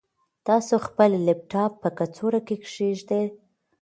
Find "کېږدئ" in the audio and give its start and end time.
2.67-3.25